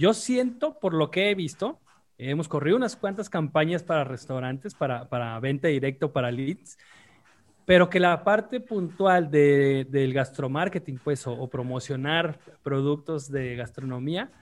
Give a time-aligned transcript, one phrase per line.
[0.00, 1.78] Yo siento, por lo que he visto,
[2.16, 6.78] hemos corrido unas cuantas campañas para restaurantes, para, para venta directo, para leads,
[7.66, 14.32] pero que la parte puntual de, del gastromarketing, pues, o, promocionar productos de gastronomía,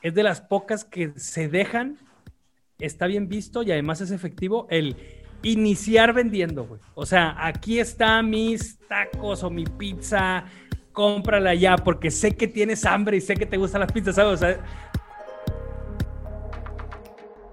[0.00, 1.98] es de las pocas que se dejan,
[2.78, 4.94] está bien visto y además es efectivo el
[5.42, 6.80] iniciar vendiendo, güey.
[6.94, 10.44] O sea, aquí están mis tacos o mi pizza,
[10.98, 14.18] cómprala ya, porque sé que tienes hambre y sé que te gustan las pizzas,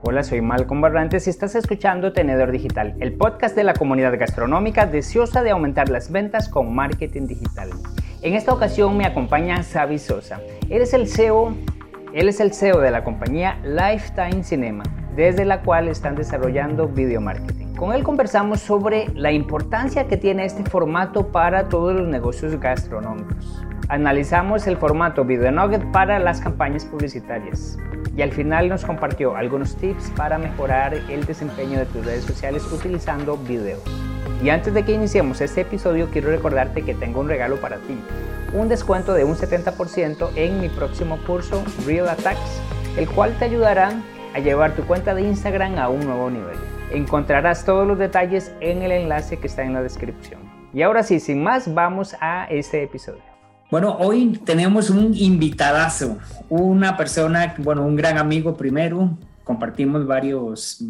[0.02, 4.88] Hola, soy Malcolm Barrantes y estás escuchando Tenedor Digital, el podcast de la comunidad gastronómica
[4.88, 7.70] deseosa de aumentar las ventas con marketing digital.
[8.24, 10.42] En esta ocasión me acompaña Xavi Sosa.
[10.72, 11.56] Él es el CEO,
[12.16, 17.22] él es el CEO de la compañía Lifetime Cinema, desde la cual están desarrollando video
[17.22, 17.65] marketing.
[17.78, 23.66] Con él conversamos sobre la importancia que tiene este formato para todos los negocios gastronómicos.
[23.90, 27.78] Analizamos el formato Video Nugget para las campañas publicitarias
[28.16, 32.64] y al final nos compartió algunos tips para mejorar el desempeño de tus redes sociales
[32.72, 33.80] utilizando video.
[34.42, 38.00] Y antes de que iniciemos este episodio quiero recordarte que tengo un regalo para ti,
[38.54, 42.62] un descuento de un 70% en mi próximo curso Real Attacks,
[42.96, 43.92] el cual te ayudará
[44.34, 46.75] a llevar tu cuenta de Instagram a un nuevo nivel.
[46.92, 50.42] Encontrarás todos los detalles en el enlace que está en la descripción.
[50.74, 53.24] Y ahora sí, sin más, vamos a este episodio.
[53.72, 56.20] Bueno, hoy tenemos un invitadazo,
[56.50, 60.84] una persona, bueno, un gran amigo primero, compartimos varios,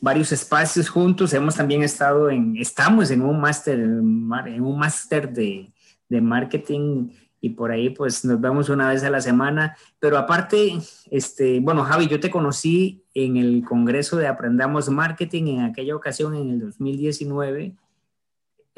[0.00, 5.72] varios espacios juntos, hemos también estado en, estamos en un máster, en un máster de,
[6.08, 10.78] de marketing y por ahí pues nos vemos una vez a la semana, pero aparte,
[11.10, 16.34] este, bueno, Javi, yo te conocí en el Congreso de Aprendamos Marketing en aquella ocasión
[16.34, 17.74] en el 2019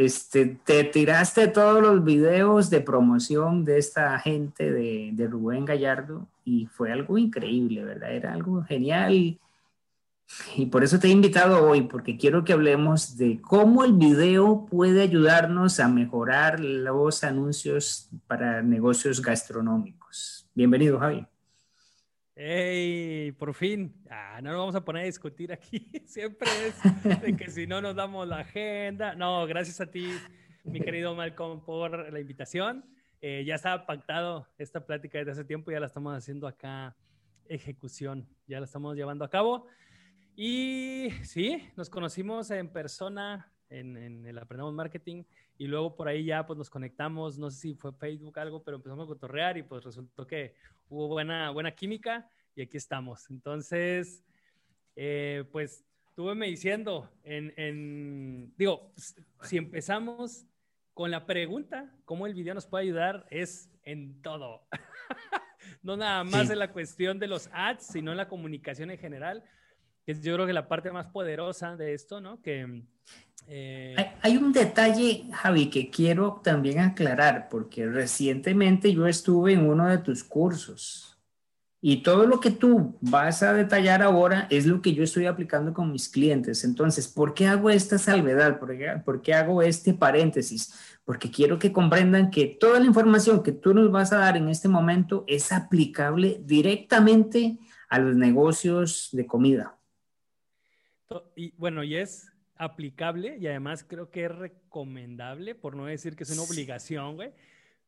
[0.01, 6.27] este, te tiraste todos los videos de promoción de esta gente de, de, Rubén Gallardo
[6.43, 8.11] y fue algo increíble, ¿verdad?
[8.11, 9.13] Era algo genial.
[10.57, 14.65] Y por eso te he invitado hoy, porque quiero que hablemos de cómo el video
[14.71, 20.49] puede ayudarnos a mejorar los anuncios para negocios gastronómicos.
[20.55, 21.27] Bienvenido, Javi.
[22.43, 23.33] ¡Ey!
[23.33, 23.95] Por fin.
[24.09, 25.91] Ah, no nos vamos a poner a discutir aquí.
[26.07, 29.15] Siempre es de que si no nos damos la agenda.
[29.15, 30.09] No, gracias a ti,
[30.65, 32.83] mi querido Malcolm, por la invitación.
[33.21, 36.97] Eh, ya estaba pactado esta plática desde hace tiempo, ya la estamos haciendo acá
[37.45, 39.67] ejecución, ya la estamos llevando a cabo.
[40.35, 45.25] Y sí, nos conocimos en persona en, en, el Aprendamos Marketing
[45.59, 48.79] y luego por ahí ya pues nos conectamos, no sé si fue Facebook algo, pero
[48.79, 50.55] empezamos a cotorrear y pues resultó que
[50.91, 53.31] hubo buena, buena química y aquí estamos.
[53.31, 54.23] Entonces,
[54.97, 55.85] eh, pues
[56.15, 58.93] tú me diciendo, en, en, digo,
[59.43, 60.47] si empezamos
[60.93, 63.27] con la pregunta, ¿cómo el video nos puede ayudar?
[63.31, 64.67] Es en todo.
[65.83, 69.45] no nada más en la cuestión de los ads, sino en la comunicación en general,
[70.05, 72.41] que yo creo que la parte más poderosa de esto, ¿no?
[72.41, 72.85] Que...
[73.47, 73.95] Eh...
[73.97, 79.89] Hay, hay, un detalle, Javi, que quiero también aclarar, porque recientemente yo estuve en uno
[79.89, 81.11] de tus cursos
[81.83, 85.73] y todo lo que tú vas a detallar ahora es lo que yo estoy aplicando
[85.73, 86.63] con mis clientes.
[86.63, 88.59] Entonces, ¿por qué hago esta salvedad?
[88.59, 90.75] ¿Por qué, por qué hago este paréntesis?
[91.05, 94.51] Porque quiero que comprendan que toda la información que tú nos vas a dar en
[94.51, 97.59] este momento es aplicable directamente
[97.89, 99.80] a los negocios de comida.
[101.35, 106.25] Y bueno, y es aplicable y además creo que es recomendable, por no decir que
[106.25, 107.33] es una obligación, güey,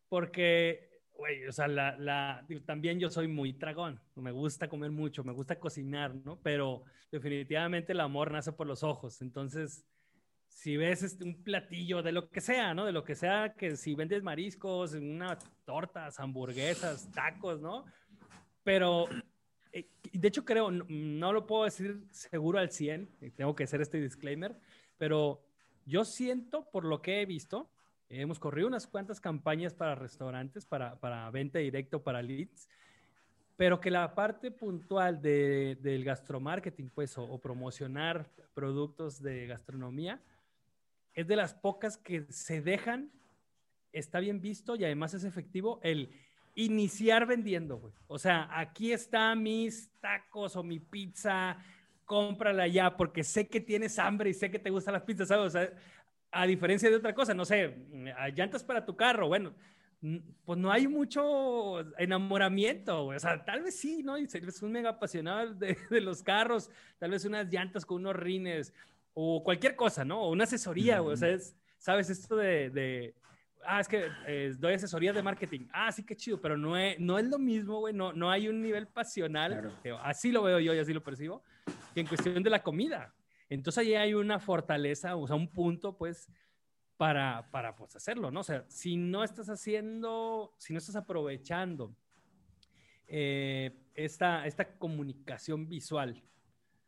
[0.09, 5.23] porque güey, o sea, la, la, también yo soy muy tragón, me gusta comer mucho,
[5.23, 6.41] me gusta cocinar, ¿no?
[6.43, 9.85] Pero definitivamente el amor nace por los ojos, entonces,
[10.49, 12.87] si ves este, un platillo de lo que sea, ¿no?
[12.87, 17.85] De lo que sea, que si vendes mariscos, una tortas, hamburguesas, tacos, ¿no?
[18.65, 19.07] Pero,
[19.73, 24.55] de hecho creo, no, lo puedo decir seguro al 100, tengo que hacer este disclaimer,
[24.99, 25.43] pero
[25.87, 27.71] yo siento, por lo que he visto,
[28.15, 32.69] Hemos corrido unas cuantas campañas para restaurantes, para, para venta directo, para leads,
[33.57, 40.21] pero que la parte puntual de, del gastromarketing, pues, o, o, promocionar productos de gastronomía,
[41.15, 43.11] es de las pocas que se dejan,
[43.95, 46.13] está bien visto y además es efectivo el
[46.55, 47.95] iniciar vendiendo, güey.
[48.07, 51.57] O sea, aquí están mis tacos o mi pizza,
[52.05, 55.47] cómprala ya, porque sé que tienes hambre y sé que te gustan las pizzas, ¿sabes?
[55.47, 55.73] O sea,
[56.31, 57.77] a diferencia de otra cosa, no sé,
[58.35, 59.55] llantas para tu carro, bueno,
[60.45, 64.19] pues no hay mucho enamoramiento, o sea, tal vez sí, ¿no?
[64.19, 68.17] Y eres un mega apasionado de, de, los carros, tal vez unas llantas con unos
[68.17, 68.75] rines,
[69.15, 70.23] o cualquier cosa, ¿no?
[70.23, 73.15] O una asesoría, o sea, es, sabes, esto de, de
[73.67, 75.67] ah, es que eh, doy asesorías de marketing.
[75.73, 78.49] Ah, sí, qué chido, pero no es, no es lo mismo, güey, no, no hay
[78.49, 81.43] un nivel pasional, así lo veo yo y así lo percibo,
[81.95, 83.15] que en cuestión de la comida.
[83.49, 86.29] Entonces ahí hay una fortaleza, o sea, un punto, pues,
[86.97, 88.41] para, para pues, hacerlo, ¿no?
[88.41, 91.95] O sea, si no estás haciendo, si no estás aprovechando
[93.09, 96.23] eh, esta, esta comunicación visual,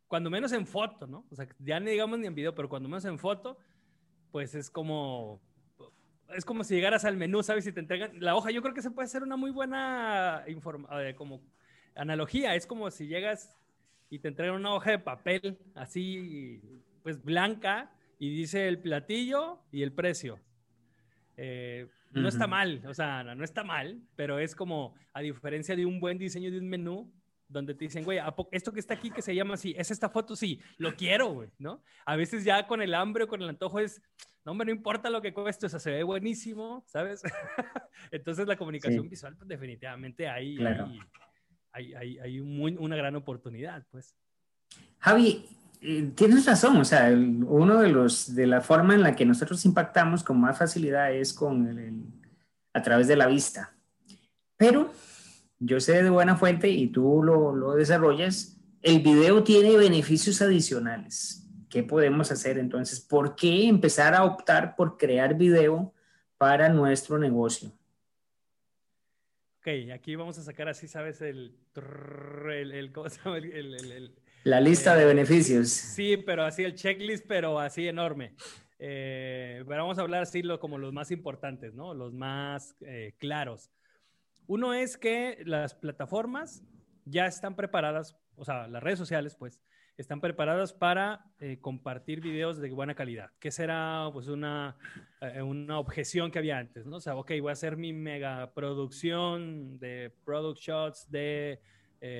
[0.07, 1.25] cuando menos en foto, ¿no?
[1.29, 3.57] O sea, ya no digamos ni en video, pero cuando menos en foto,
[4.31, 5.41] pues es como,
[6.33, 7.65] es como si llegaras al menú, ¿sabes?
[7.65, 11.15] Si te entregan la hoja, yo creo que se puede hacer una muy buena eh,
[11.15, 11.41] como
[11.95, 13.55] analogía, es como si llegas
[14.09, 16.61] y te entregan una hoja de papel así,
[17.03, 20.39] pues blanca, y dice el platillo y el precio.
[21.37, 25.85] Eh, no está mal, o sea, no, está mal, pero es como, a diferencia de
[25.85, 27.11] un buen diseño de un menú,
[27.47, 28.19] donde te dicen, güey,
[28.51, 31.49] esto que está aquí que se llama así, es esta foto, sí, lo quiero, güey,
[31.59, 31.83] ¿no?
[32.05, 34.01] A veces ya con el hambre o con el antojo es,
[34.43, 37.21] no, hombre, no importa lo que cueste, o sea, se ve buenísimo, ¿sabes?
[38.11, 40.57] Entonces la comunicación visual, pues definitivamente hay,
[41.71, 44.15] hay, hay, hay una gran oportunidad, pues.
[44.99, 45.45] Javi,
[45.81, 49.63] eh, tienes razón, o sea, uno de los, de la forma en la que nosotros
[49.65, 52.05] impactamos con más facilidad es con el,
[52.73, 53.73] a través de la vista.
[54.57, 54.91] Pero
[55.65, 61.41] yo sé de buena fuente y tú lo, lo desarrollas, el video tiene beneficios adicionales.
[61.69, 63.01] ¿Qué podemos hacer entonces?
[63.01, 65.93] ¿Por qué empezar a optar por crear video
[66.37, 67.71] para nuestro negocio?
[69.59, 71.19] Ok, aquí vamos a sacar así, ¿sabes?
[71.21, 71.57] El,
[72.51, 73.37] el, ¿cómo se llama?
[73.39, 75.69] El, la lista de eh, beneficios.
[75.69, 78.35] Sí, pero así el checklist, pero así enorme.
[78.77, 81.95] Eh, pero vamos a hablar así lo, como los más importantes, ¿no?
[81.95, 83.71] Los más eh, claros.
[84.47, 86.63] Uno es que las plataformas
[87.05, 89.61] ya están preparadas, o sea, las redes sociales, pues,
[89.97, 91.25] están preparadas para
[91.61, 94.75] compartir videos de buena calidad, que será pues una,
[95.41, 96.97] una objeción que había antes, ¿no?
[96.97, 101.61] O sea, ok, voy a hacer mi mega producción de product shots de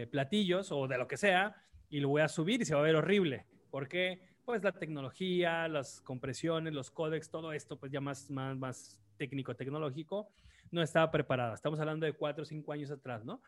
[0.10, 2.84] platillos o de lo que sea, y lo voy a subir y se va a
[2.84, 3.46] ver horrible.
[3.70, 9.02] porque Pues la tecnología, las compresiones, los códex, todo esto, pues ya más, más, más
[9.18, 10.30] técnico, tecnológico,
[10.72, 11.54] no estaba preparada.
[11.54, 13.42] Estamos hablando de cuatro o cinco años atrás, ¿no?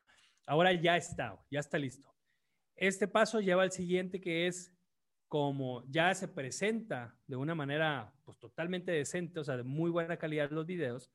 [0.45, 2.13] Ahora ya está, ya está listo.
[2.75, 4.73] Este paso lleva al siguiente que es
[5.27, 10.17] como ya se presenta de una manera pues totalmente decente, o sea, de muy buena
[10.17, 11.11] calidad los videos,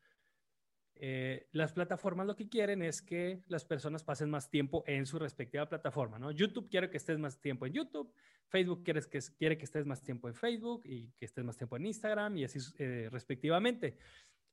[0.97, 5.19] eh, las plataformas lo que quieren es que las personas pasen más tiempo en su
[5.19, 6.31] respectiva plataforma, ¿no?
[6.31, 8.15] YouTube quiere que estés más tiempo en YouTube,
[8.49, 11.77] Facebook quiere que, quiere que estés más tiempo en Facebook y que estés más tiempo
[11.77, 13.97] en Instagram y así eh, respectivamente.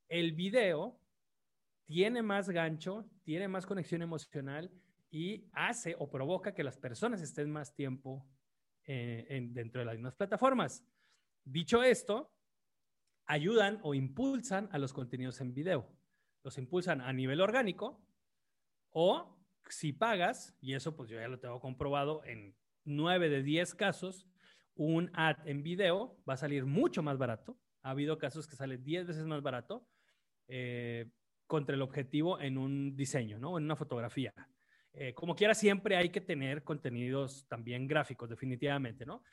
[0.08, 1.00] El video
[1.90, 4.72] tiene más gancho, tiene más conexión emocional
[5.10, 8.28] y hace o provoca que las personas estén más tiempo
[8.84, 10.86] eh, dentro de las mismas plataformas.
[11.44, 12.32] Dicho esto,
[13.26, 16.00] ayudan o impulsan a los contenidos en video
[16.44, 18.00] los impulsan a nivel orgánico
[18.92, 19.36] o
[19.68, 22.56] si pagas, y eso pues yo ya lo tengo comprobado en
[22.86, 24.28] 9 de 10 casos,
[24.76, 27.60] un ad en video va a salir mucho más barato.
[27.82, 29.88] Ha habido casos que sale 10 veces más barato
[30.48, 31.12] eh,
[31.50, 33.58] contra el objetivo en un diseño, ¿no?
[33.58, 34.32] En una fotografía.
[34.94, 39.24] Eh, como quiera, siempre hay que tener contenidos también gráficos, definitivamente, ¿no?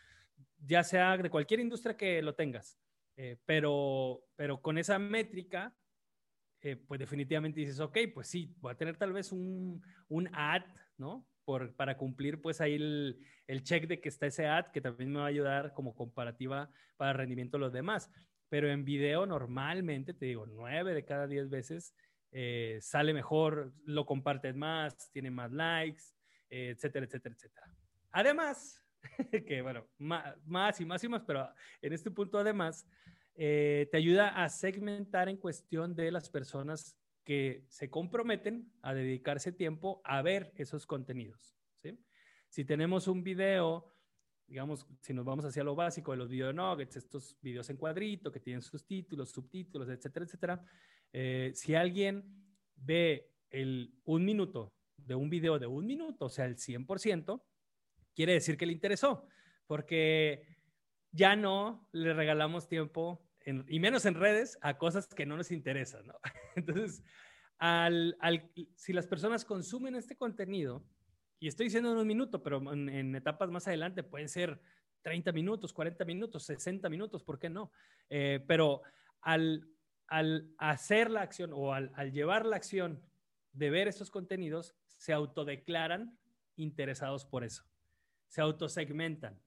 [0.59, 2.79] Ya sea de cualquier industria que lo tengas.
[3.19, 5.75] Eh, pero, pero con esa métrica
[6.63, 10.63] eh, pues definitivamente dices, ok, pues sí, voy a tener tal vez un, un ad,
[10.97, 11.29] ¿no?
[11.45, 15.13] Por, para cumplir pues ahí el, el, check de que está ese ad, que también
[15.13, 18.11] me va a ayudar como comparativa para rendimiento de los demás.
[18.49, 21.95] Pero en video normalmente, te digo, nueve de cada diez veces
[22.33, 26.03] eh, sale mejor, lo compartes más, tiene más likes,
[26.51, 27.67] eh, etcétera, etcétera, etcétera.
[28.13, 28.83] Además,
[29.47, 31.49] que bueno, más, más y más y más, pero
[31.83, 32.87] en este punto además,
[33.35, 39.53] eh, te ayuda a segmentar en cuestión de las personas que se comprometen a dedicarse
[39.53, 41.55] tiempo a ver esos contenidos.
[42.49, 43.96] Si tenemos un video,
[44.47, 48.31] digamos, si nos vamos hacia lo básico de los video nuggets, estos videos en cuadrito
[48.31, 50.65] que tienen sus títulos, subtítulos, etcétera, etcétera,
[51.13, 52.25] eh, si alguien
[52.77, 57.43] ve el un minuto de un video de un minuto, o sea, el 100%,
[58.15, 59.27] quiere decir que le interesó,
[59.67, 60.47] porque
[61.13, 63.23] ya no le regalamos tiempo
[63.69, 66.15] y menos en redes, a cosas que no nos interesan, ¿no?
[66.57, 67.03] Entonces,
[67.59, 70.85] al, al, si las personas consumen este contenido,
[71.39, 74.61] y estoy diciendo en un minuto, pero en, etapas más adelante pueden ser
[75.03, 77.71] 30 minutos, 40 minutos, 60 minutos, ¿por qué no?
[78.09, 78.83] Eh, pero
[79.21, 79.69] al,
[80.07, 83.03] al, hacer la acción o al, al llevar la acción
[83.53, 86.19] de ver estos contenidos, se autodeclaran
[86.57, 87.65] interesados por eso,
[88.29, 89.39] se autosegmentan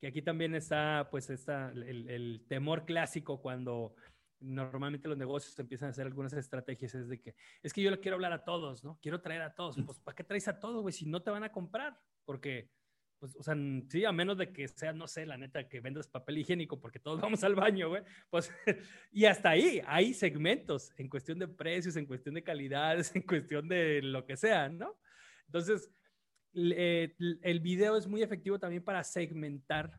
[0.00, 3.94] que aquí también está, pues, está el, temor clásico cuando
[4.40, 8.00] normalmente los negocios empiezan a hacer algunas estrategias, es de que, es que yo le
[8.00, 8.98] quiero hablar a todos, ¿no?
[9.02, 9.76] Quiero traer a todos.
[9.84, 10.92] Pues, ¿para qué traes a todos, güey?
[10.92, 11.98] Si no te van a comprar.
[12.24, 12.70] Porque,
[13.18, 13.56] pues, o sea,
[13.88, 16.98] sí, a menos de que sea, no sé, la neta, que vendas papel higiénico, porque
[16.98, 18.02] todos vamos al baño, güey.
[18.30, 18.52] Pues,
[19.12, 23.68] y hasta ahí hay segmentos en cuestión de precios, en cuestión de calidades, en cuestión
[23.68, 24.98] de lo que sea, ¿no?
[25.46, 25.90] Entonces,
[26.54, 29.98] eh, el video es muy efectivo también para segmentar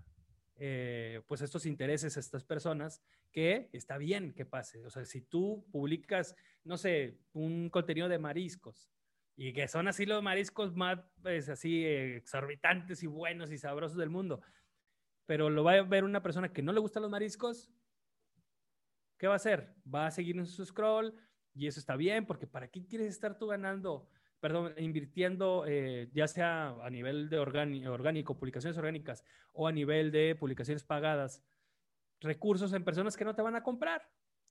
[0.61, 3.01] eh, pues estos intereses estas personas
[3.31, 4.85] que está bien que pase.
[4.85, 6.35] O sea, si tú publicas,
[6.65, 8.91] no sé, un contenido de mariscos
[9.37, 14.09] y que son así los mariscos más, pues, así exorbitantes y buenos y sabrosos del
[14.09, 14.41] mundo,
[15.25, 17.71] pero lo va a ver una persona que no le gustan los mariscos,
[19.17, 19.73] ¿qué va a hacer?
[19.93, 21.15] Va a seguir en su scroll
[21.53, 24.09] y eso está bien porque ¿para qué quieres estar tú ganando?
[24.39, 30.35] Perdón, invirtiendo eh, ya sea a nivel de orgánico, publicaciones orgánicas o a nivel de
[30.35, 31.43] publicaciones pagadas,
[32.21, 34.01] recursos en personas que no te van a comprar,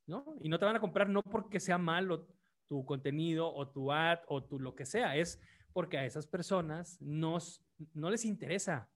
[0.07, 0.37] ¿no?
[0.40, 2.28] Y no te van a comprar no porque sea malo
[2.66, 5.40] tu contenido o tu ad o tu lo que sea, es
[5.73, 7.40] porque a esas personas no
[8.11, 8.90] les interesa,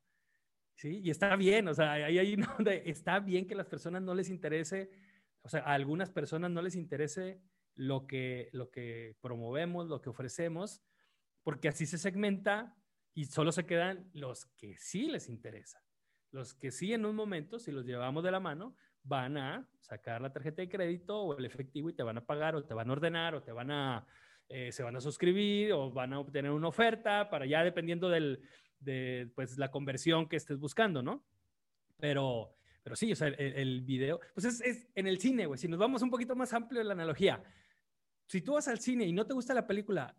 [0.75, 1.01] ¿sí?
[1.03, 2.37] Y está bien, o sea, ahí, ahí
[2.85, 4.91] está bien que las personas no les interese,
[5.43, 7.41] o sea, a algunas personas no les interese
[7.75, 10.83] lo que, lo que promovemos, lo que ofrecemos,
[11.43, 12.77] porque así se segmenta
[13.15, 15.83] y solo se quedan los que sí les interesa.
[16.31, 18.75] Los que sí en un momento, si los llevamos de la mano,
[19.05, 22.55] van a sacar la tarjeta de crédito o el efectivo y te van a pagar
[22.55, 24.07] o te van a ordenar o te van a,
[24.49, 28.41] eh, se van a suscribir o van a obtener una oferta para ya dependiendo del,
[28.81, 31.25] de pues, la conversión que estés buscando, ¿no?
[31.99, 35.69] Pero, pero sí, o sea, el, video, pues es, es, en el cine, güey, si
[35.69, 37.43] nos vamos un poquito más amplio en la analogía,
[38.33, 40.17] si tú vas al cine y no te gusta la película,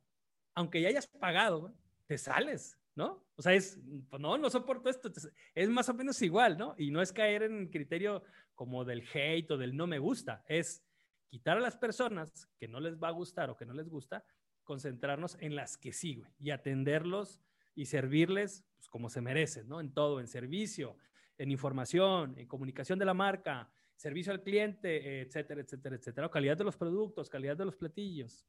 [0.53, 1.73] aunque ya hayas pagado,
[2.05, 3.25] te sales, ¿no?
[3.35, 5.11] O sea, es, pues, no, no soporto esto,
[5.55, 6.75] es más o menos igual, ¿no?
[6.77, 8.21] Y no es caer en el criterio
[8.53, 10.85] como del hate o del no me gusta, es
[11.27, 14.23] quitar a las personas que no les va a gustar o que no les gusta,
[14.63, 17.41] concentrarnos en las que sí, güey, y atenderlos
[17.73, 19.79] y servirles pues, como se merecen, ¿no?
[19.79, 20.97] En todo, en servicio,
[21.39, 26.29] en información, en comunicación de la marca, servicio al cliente, etcétera, etcétera, etcétera.
[26.29, 28.45] Calidad de los productos, calidad de los platillos.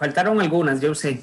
[0.00, 1.22] Faltaron algunas, yo sé,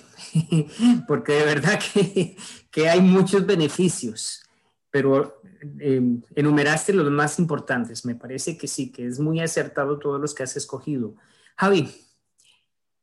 [1.08, 1.80] porque de verdad
[2.72, 4.44] que, hay muchos beneficios,
[4.92, 5.42] pero
[5.80, 8.06] em, enumeraste los más importantes.
[8.06, 11.16] Me parece que sí, que es muy acertado todos los que has escogido.
[11.56, 11.90] Javi,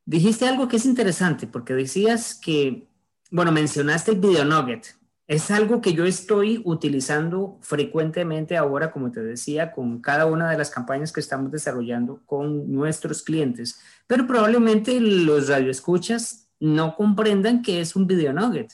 [0.04, 2.86] dijiste algo que es interesante, porque decías que,
[3.32, 4.94] bueno, mencionaste el video nugget.
[5.26, 10.58] Es algo que yo estoy utilizando frecuentemente ahora, como te decía, con cada una de
[10.58, 17.80] las campañas que estamos desarrollando con nuestros clientes, pero probablemente los radioescuchas no comprendan que
[17.80, 18.72] es un video nugget.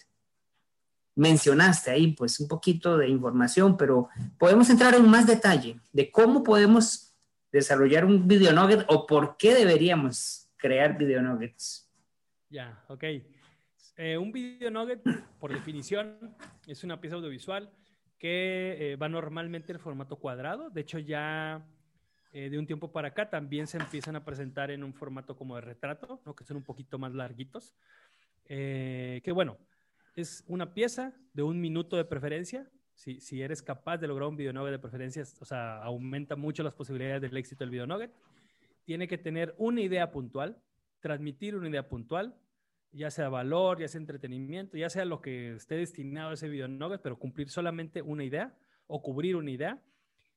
[1.15, 6.43] Mencionaste ahí pues un poquito de información, pero podemos entrar en más detalle de cómo
[6.43, 7.15] podemos
[7.53, 11.89] desarrollar un video nugget o por qué deberíamos crear video nuggets.
[12.49, 13.05] Ya, ok.
[14.03, 15.03] Eh, un video nugget,
[15.39, 16.35] por definición,
[16.67, 17.71] es una pieza audiovisual
[18.19, 20.71] que eh, va normalmente en formato cuadrado.
[20.71, 21.63] De hecho, ya
[22.33, 25.57] eh, de un tiempo para acá también se empiezan a presentar en un formato como
[25.57, 26.35] de retrato, ¿no?
[26.35, 27.75] que son un poquito más larguitos.
[28.47, 29.59] que bueno,
[30.17, 32.71] es una pieza de un minuto de preferencia.
[32.95, 36.63] Si, si eres capaz de lograr un video nugget de preferencia, o sea, aumenta mucho
[36.63, 38.15] las posibilidades del éxito del video nugget.
[38.87, 40.57] Tiene que tener una idea puntual,
[41.01, 42.35] transmitir una idea puntual,
[42.93, 46.69] ya sea valor, ya sea entretenimiento, ya sea lo que esté destinado a ese video
[46.69, 48.57] nugget, pero cumplir solamente una idea
[48.87, 49.83] o cubrir una idea,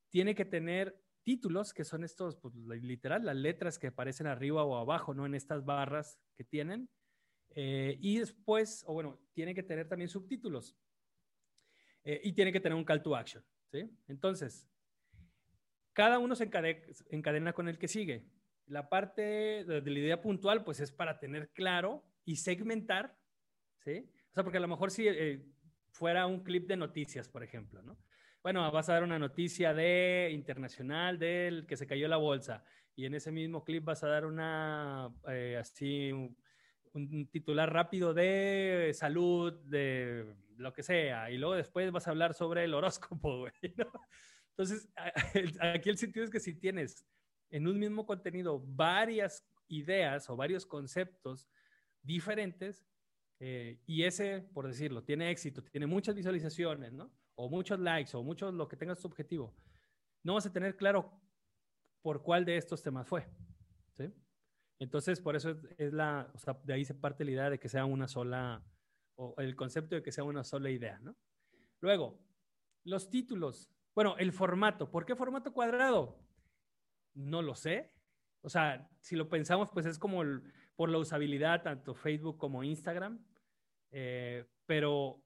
[0.10, 4.76] tiene que tener títulos que son estos, pues, literal, las letras que aparecen arriba o
[4.76, 5.26] abajo, ¿no?
[5.26, 6.90] En estas barras que tienen.
[7.56, 10.76] Eh, y después, o bueno, tiene que tener también subtítulos.
[12.04, 13.90] Eh, y tiene que tener un call to action, ¿sí?
[14.08, 14.70] Entonces,
[15.94, 16.50] cada uno se
[17.10, 18.28] encadena, con el que sigue.
[18.66, 19.22] La parte
[19.64, 23.18] de, de la idea puntual, pues es para tener claro y segmentar,
[23.80, 24.10] ¿sí?
[24.32, 25.46] O sea, porque a lo mejor si eh,
[25.92, 27.98] fuera un clip de noticias, por ejemplo, ¿no?
[28.42, 32.66] Bueno, vas a dar una noticia de internacional del que se cayó la bolsa
[32.96, 36.36] y en ese mismo clip vas a dar una, eh, así, un,
[37.32, 42.66] titular rápido de salud, de lo que sea, y luego después vas a hablar sobre
[42.66, 43.92] el horóscopo, güey, ¿no?
[44.50, 44.88] Entonces,
[45.60, 47.08] aquí el sentido es que si tienes
[47.50, 51.48] en un mismo contenido varias ideas o varios conceptos
[52.04, 52.86] diferentes
[53.40, 57.12] eh, y ese, por decirlo, tiene éxito, tiene muchas visualizaciones, ¿no?
[57.36, 59.56] O muchos likes, o muchos lo que tengas tu objetivo,
[60.24, 61.20] no vas a tener claro
[62.02, 63.28] por cuál de estos temas fue,
[63.94, 64.14] ¿sí?
[64.80, 67.70] Entonces, por eso es, la, o sea, de ahí se parte la idea de que
[67.70, 68.64] sea una sola,
[69.16, 71.16] o el concepto de que sea una sola idea, ¿no?
[71.80, 72.20] Luego,
[72.86, 74.90] los títulos Bueno, el formato.
[74.90, 76.20] ¿Por qué formato cuadrado?
[77.14, 77.94] No lo sé.
[78.42, 80.24] O sea, si lo pensamos, pues es como
[80.76, 83.24] por la usabilidad, tanto Facebook como Instagram.
[83.92, 85.22] Eh, pero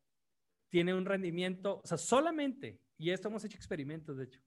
[0.70, 4.42] tiene un rendimiento, o sea, solamente, y esto hemos hecho experimentos, de hecho,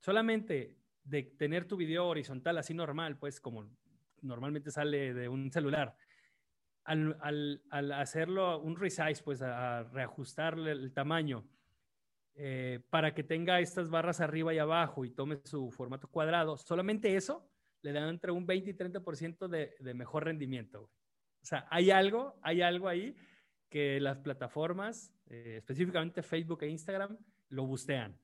[0.00, 3.70] solamente de tener tu video horizontal así normal, pues como
[4.20, 5.96] normalmente sale de un celular,
[6.84, 11.46] al, hacerlo un resize, pues a, reajustarle el tamaño
[12.34, 17.14] eh, para que tenga estas barras arriba y abajo y tome su formato cuadrado, solamente
[17.14, 17.48] eso
[17.82, 20.90] le da entre un 20 y 30% de, de mejor rendimiento.
[21.42, 23.16] O sea, hay algo, hay algo ahí
[23.72, 28.18] que las plataformas, eh, específicamente Facebook e Instagram, lo bustean.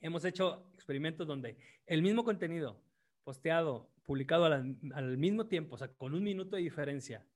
[0.00, 2.82] Hemos hecho experimentos donde el mismo contenido
[3.24, 7.26] posteado, publicado al, mismo tiempo, o sea, con un minuto de diferencia,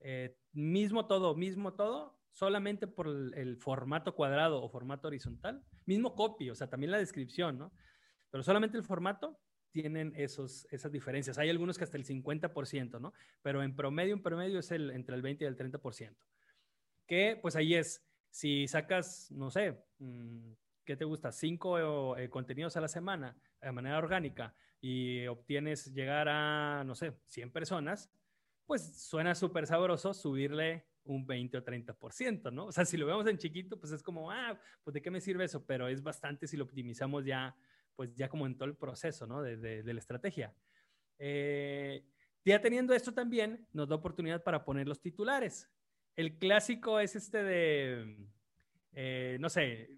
[0.00, 6.50] eh, mismo todo, mismo todo, solamente por el, formato cuadrado o formato horizontal, mismo copy,
[6.50, 7.72] o sea, también la descripción, ¿no?
[8.30, 9.38] Pero solamente el formato
[9.70, 11.38] tienen esos, esas diferencias.
[11.38, 13.12] Hay algunos que hasta el 50%, ¿no?
[13.42, 16.14] Pero en promedio, en promedio es el, entre el 20 y el 30%
[17.10, 20.52] que pues ahí es, si sacas, no sé, mm,
[20.84, 21.32] ¿qué te gusta?
[21.32, 27.14] Cinco eh, contenidos a la semana de manera orgánica y obtienes llegar a, no sé,
[27.26, 28.12] 100 personas,
[28.64, 32.66] pues suena súper sabroso subirle un 20 o 30%, ¿no?
[32.66, 35.20] O sea, si lo vemos en chiquito, pues es como, ah, pues de qué me
[35.20, 37.56] sirve eso, pero es bastante si lo optimizamos ya,
[38.00, 39.42] pues ya como en todo el proceso, ¿no?
[39.42, 40.54] De, de, la estrategia.
[41.18, 42.02] Eh,
[42.44, 45.68] ya teniendo esto también, nos da oportunidad para poner los titulares
[46.16, 48.16] el clásico es este de,
[48.92, 49.90] eh, no sé,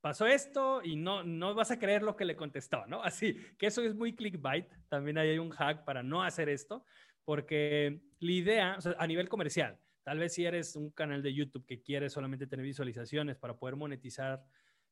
[0.00, 3.02] pasó esto y no, no vas a creer lo que le contestó, ¿no?
[3.04, 4.66] Así, que eso es muy clickbait.
[4.88, 6.84] También hay un hack para no hacer esto,
[7.24, 11.34] porque la idea, o sea, a nivel comercial, tal vez si eres un canal de
[11.34, 14.42] YouTube que quiere solamente tener visualizaciones para poder monetizar,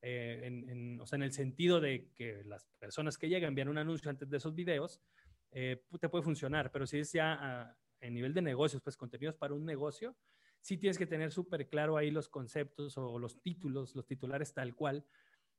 [0.03, 3.79] eh, en, o sea, en el sentido de que las personas que llegan envían un
[3.79, 5.01] anuncio antes de esos videos,
[5.51, 9.37] eh, te puede funcionar, pero si es ya a, a nivel de negocios, pues contenidos
[9.37, 10.17] para un negocio,
[10.61, 14.75] sí tienes que tener súper claro ahí los conceptos o los títulos, los titulares tal
[14.75, 15.05] cual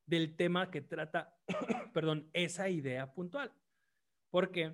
[0.10, 1.38] del tema que trata,
[1.93, 3.52] perdón, esa idea puntual.
[4.32, 4.73] Porque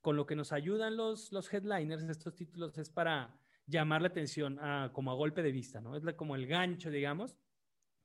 [0.00, 4.58] con lo que nos ayudan los, los headliners, estos títulos, es para llamar la atención
[4.60, 5.96] a, como a golpe de vista, ¿no?
[5.96, 7.36] Es como el gancho, digamos,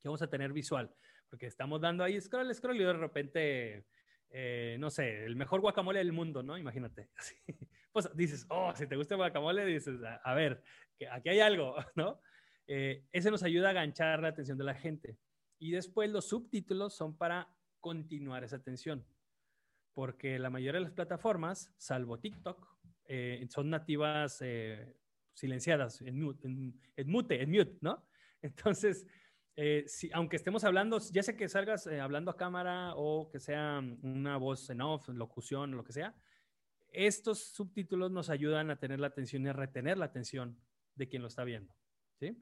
[0.02, 0.94] que vamos a tener visual.
[1.30, 3.86] Porque estamos dando ahí scroll, scroll y de repente,
[4.30, 6.58] eh, no sé, el mejor guacamole del mundo, ¿no?
[6.58, 7.10] Imagínate.
[7.94, 10.64] Pues dices, oh, si te gusta el guacamole, dices, a ver,
[11.12, 12.22] aquí hay algo, ¿no?
[12.68, 15.18] Eh, ese nos ayuda a ganchar la atención de la gente.
[15.60, 19.06] Y después los subtítulos son para continuar esa atención,
[19.94, 22.66] porque la mayoría de las plataformas, salvo TikTok,
[23.06, 24.96] eh, son nativas eh,
[25.34, 28.08] silenciadas, en mute, en, mute, en mute, ¿no?
[28.42, 29.06] Entonces,
[29.86, 34.38] si, aunque estemos hablando, ya sea que salgas hablando a cámara o que sea una
[34.38, 36.15] voz en off, locución, lo que sea,
[36.91, 40.58] estos subtítulos nos ayudan a tener la atención y a retener la atención
[40.95, 41.74] de quien lo está viendo.
[42.19, 42.38] ¿sí?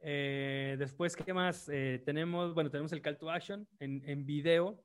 [0.00, 1.68] Eh, después, ¿qué más?
[1.68, 4.84] Eh, tenemos, bueno, tenemos el call to action en, en, video.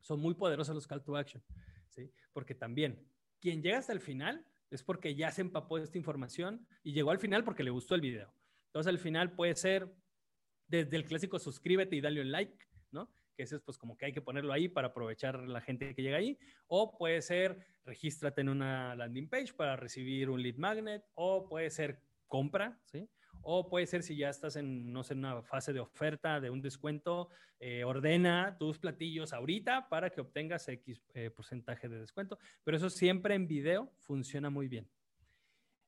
[0.00, 1.42] Son muy poderosos los call to action,
[1.88, 2.12] ¿sí?
[2.32, 3.08] Porque también,
[3.40, 7.10] quien llega hasta el final es porque ya se empapó de esta información y llegó
[7.10, 8.34] al final porque le gustó el video.
[8.66, 9.88] Entonces, al final puede ser
[10.68, 12.56] desde el clásico suscríbete y dale un like,
[12.92, 13.10] ¿no?
[13.36, 16.02] Que ese es pues como que hay que ponerlo ahí para aprovechar la gente que
[16.02, 16.38] llega ahí.
[16.66, 21.04] O puede ser regístrate en una landing page para recibir un lead magnet.
[21.14, 23.08] O puede ser compra, ¿sí?
[23.42, 26.60] O puede ser si ya estás en, no sé, una fase de oferta, de un
[26.60, 32.38] descuento, eh, ordena tus platillos ahorita para que obtengas X eh, porcentaje de descuento.
[32.64, 34.88] Pero eso siempre en video funciona muy bien.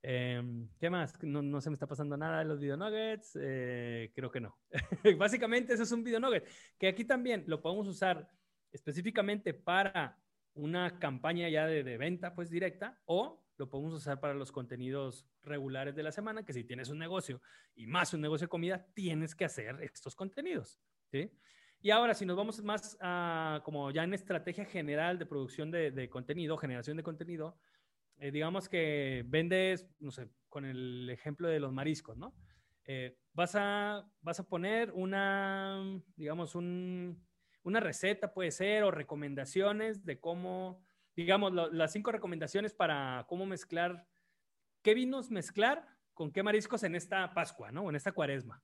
[0.02, 1.14] Em, ¿Qué más?
[1.22, 3.38] No, se me está pasando nada de los video nuggets.
[3.40, 4.58] Eh, creo que no.
[5.18, 8.28] Básicamente eso es un video nugget, que aquí también lo podemos usar
[8.72, 10.18] específicamente para
[10.54, 15.28] una campaña ya de, de venta pues directa o lo podemos usar para los contenidos
[15.42, 17.42] regulares de la semana, que si tienes un negocio
[17.74, 20.80] y más un negocio de comida, tienes que hacer estos contenidos.
[21.10, 21.30] ¿sí?
[21.82, 26.08] Y ahora, si nos vamos más a, como ya en estrategia general de producción de,
[26.10, 27.58] contenido, generación de contenido,
[28.20, 32.34] eh, digamos que vendes, no sé, con el ejemplo de los mariscos, ¿no?
[32.84, 35.82] Eh, vas, a, vas a poner una,
[36.16, 37.26] digamos, un,
[37.64, 40.82] una receta, puede ser, o recomendaciones de cómo
[41.16, 44.06] digamos, las cinco recomendaciones para cómo mezclar,
[44.82, 47.88] qué vinos mezclar con qué mariscos en esta Pascua, ¿no?
[47.88, 48.62] En esta cuaresma.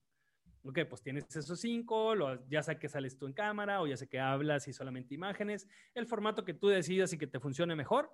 [0.62, 2.14] Ok, pues tienes esos cinco,
[2.48, 5.68] ya sé que sales tú en cámara o ya sé que hablas y solamente imágenes,
[5.94, 8.10] el formato que tú decidas y que te funcione mejor,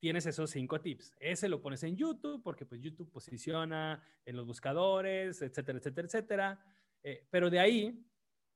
[0.00, 1.14] tienes esos cinco tips.
[1.20, 6.64] Ese lo pones en YouTube porque pues YouTube posiciona en los buscadores, etcétera, etcétera, etcétera.
[7.02, 8.04] Eh, pero de ahí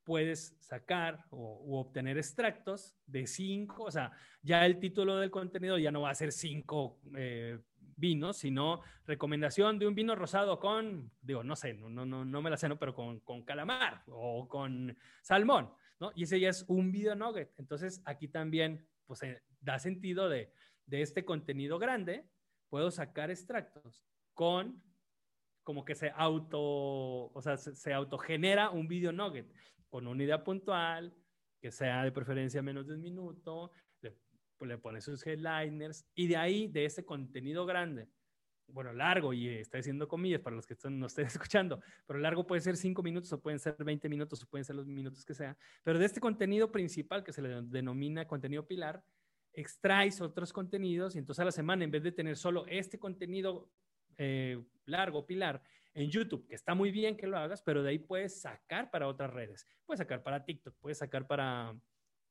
[0.03, 5.91] puedes sacar o obtener extractos de cinco, o sea, ya el título del contenido ya
[5.91, 7.59] no va a ser cinco eh,
[7.97, 12.43] vinos, sino recomendación de un vino rosado con, digo, no sé, no, no, no, no
[12.43, 16.13] me la sé, pero con, con calamar o con salmón, ¿no?
[16.15, 17.53] Y ese ya es un video nugget.
[17.57, 20.53] Entonces, aquí también, pues, eh, da sentido de,
[20.87, 22.29] de este contenido grande,
[22.69, 24.83] puedo sacar extractos con
[25.63, 29.51] como que se auto, o sea, se, se autogenera un video nugget
[29.89, 31.15] con una idea puntual,
[31.61, 33.71] que sea de preferencia menos de un minuto,
[34.03, 34.15] le,
[34.61, 38.11] le pones sus headliners y de ahí, de ese contenido grande,
[38.67, 42.47] bueno, largo, y está diciendo comillas para los que están, no estén escuchando, pero largo
[42.47, 45.33] puede ser 5 minutos o pueden ser 20 minutos o pueden ser los minutos que
[45.33, 49.03] sea, pero de este contenido principal que se le denomina contenido pilar,
[49.55, 53.71] extraes otros contenidos y entonces a la semana, en vez de tener solo este contenido
[54.19, 55.63] eh, largo, pilar,
[55.95, 59.07] en YouTube, que está muy bien que lo hagas, pero de ahí puedes sacar para
[59.07, 59.67] otras redes.
[59.87, 61.75] Puedes sacar para TikTok, puedes sacar para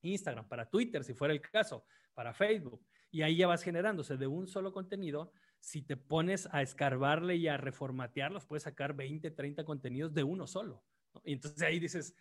[0.01, 2.85] Instagram, para Twitter, si fuera el caso, para Facebook.
[3.09, 5.31] Y ahí ya vas generándose de un solo contenido.
[5.59, 10.45] Si te pones a escarbarle y a reformatearlos, puedes sacar 20, 30 contenidos de uno
[10.45, 10.83] solo.
[11.23, 12.15] Y entonces ahí dices,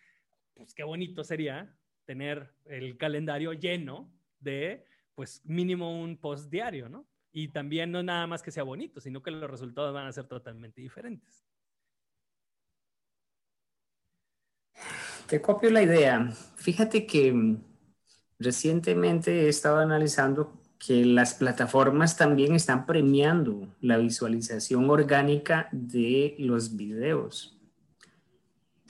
[0.53, 4.85] pues qué bonito sería tener el calendario lleno de,
[5.15, 7.05] pues mínimo un post diario, ¿no?
[7.31, 10.25] Y también no nada más que sea bonito, sino que los resultados van a ser
[10.25, 11.43] totalmente diferentes.
[15.27, 16.31] Te copio la idea.
[16.55, 17.63] Fíjate que mm,
[18.39, 26.75] recientemente he estado analizando que las plataformas también están premiando la visualización orgánica de los
[26.75, 27.57] videos.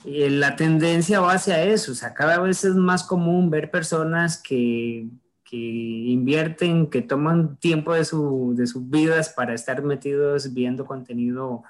[0.04, 4.36] Y la tendencia va hacia eso, o sea, cada vez es más común ver personas
[4.36, 5.08] que
[5.54, 11.62] invierten, que toman tiempo de, su, de sus vidas para estar metidos viendo contenido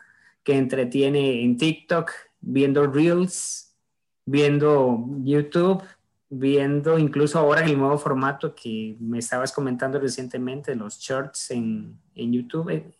[0.43, 3.75] que entretiene en TikTok, viendo Reels,
[4.27, 5.83] viendo YouTube,
[6.29, 12.33] viendo incluso ahora el nuevo formato que me estabas comentando recientemente, los shorts en, en
[12.33, 12.95] YouTube.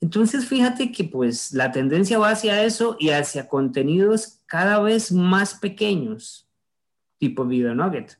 [0.00, 5.54] Entonces, fíjate que pues la tendencia va hacia eso y hacia contenidos cada vez más
[5.54, 6.46] pequeños,
[7.18, 8.18] tipo Video Nugget.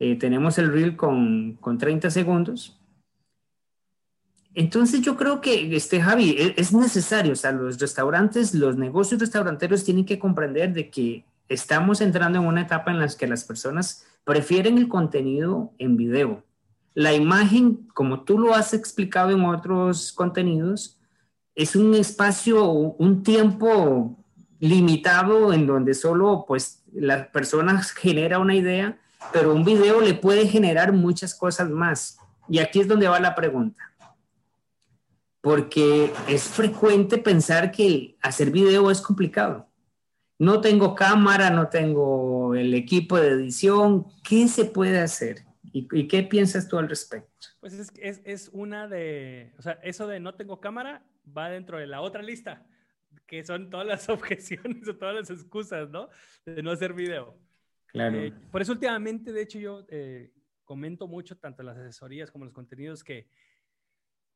[0.00, 2.78] Eh, tenemos el reel con, con, 30 segundos.
[4.54, 9.20] Entonces yo creo que, este, Javi, e, es, necesario, o sea, los restaurantes, los negocios
[9.20, 13.44] restauranteros tienen que comprender de que estamos entrando en una etapa en la que las
[13.44, 16.44] personas prefieren el contenido en video.
[16.94, 20.98] La imagen, como tú lo has explicado en otros contenidos,
[21.54, 24.16] es un espacio, un tiempo
[24.60, 28.98] limitado en donde solo pues la persona genera una idea
[29.32, 32.18] pero un video le puede generar muchas cosas más.
[32.48, 33.82] Y aquí es donde va la pregunta.
[35.40, 39.68] Porque es frecuente pensar que hacer video es complicado.
[40.38, 44.06] No tengo cámara, no tengo el equipo de edición.
[44.22, 45.44] ¿Qué se puede hacer?
[45.72, 47.48] ¿Y, qué piensas tú al respecto?
[47.60, 51.04] Pues es, es, una de, o sea, eso de no tengo cámara
[51.36, 52.66] va dentro de la otra lista,
[53.26, 56.08] que son todas las objeciones o todas las excusas, ¿no?
[56.46, 57.36] De no hacer video.
[57.88, 58.18] Claro.
[58.18, 60.32] Eh, por eso últimamente, de hecho, yo eh,
[60.64, 63.28] comento mucho, tanto las asesorías como los contenidos, que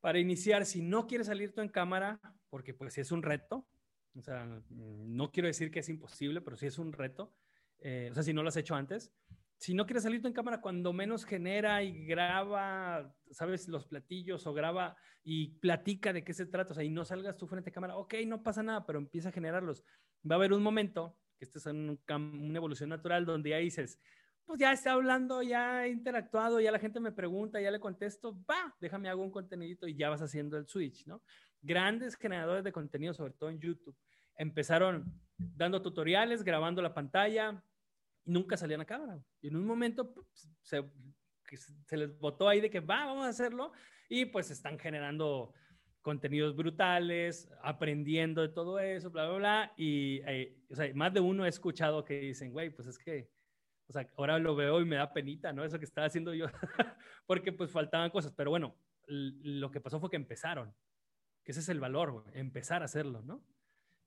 [0.01, 3.69] para iniciar, si no quieres salir tú en cámara, porque pues es un reto,
[4.17, 7.35] o sea, no quiero decir que es imposible, pero sí es un reto,
[7.79, 9.13] eh, o sea, si no lo has hecho antes,
[9.59, 14.45] si no quieres salir tú en cámara, cuando menos genera y graba, sabes, los platillos
[14.49, 17.71] o graba y platica de qué se trata, o sea, y no salgas tú frente
[17.71, 19.85] a cámara, ok, no pasa nada, pero empieza a generarlos.
[20.29, 21.17] Va a haber un momento
[21.51, 23.99] que es en una evolución natural donde ya dices,
[24.45, 28.39] pues ya está hablando, ya he interactuado, ya la gente me pregunta, ya le contesto,
[28.49, 31.23] va, déjame hago un contenidito y ya vas haciendo el switch, ¿no?
[31.61, 33.97] Grandes generadores de contenido, sobre todo en YouTube,
[34.37, 37.63] empezaron dando tutoriales, grabando la pantalla,
[38.25, 39.21] y nunca salían a cámara.
[39.41, 40.15] Y en un momento
[40.61, 40.85] se,
[41.87, 43.73] se les botó ahí de que va, vamos a hacerlo,
[44.09, 45.55] y pues están generando
[46.03, 49.73] contenidos brutales, aprendiendo de todo eso, bla, bla, bla.
[49.77, 53.31] Y, eh, o sea, más de uno he escuchado que dicen, güey, pues es que,
[53.87, 55.65] o sea, ahora lo veo y me da penita, ¿no?
[55.65, 56.47] Eso que estaba haciendo yo,
[57.27, 58.33] porque pues faltaban cosas.
[58.37, 58.75] Pero bueno,
[59.07, 60.75] lo que pasó fue que empezaron,
[61.45, 63.43] que ese es el valor, empezar a hacerlo, ¿no?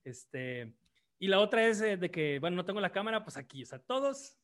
[0.04, 0.76] Este,
[1.18, 3.66] y la otra es eh, de que, bueno, no tengo la cámara, pues aquí, o
[3.66, 4.38] sea, todos,